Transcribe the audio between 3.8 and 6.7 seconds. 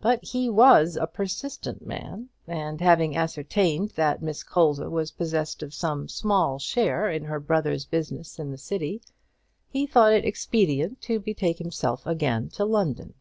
that Miss Colza was possessed of some small